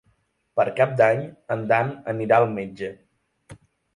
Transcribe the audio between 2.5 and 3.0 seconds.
metge.